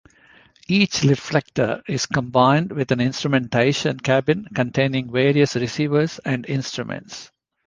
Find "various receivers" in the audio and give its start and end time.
5.11-6.17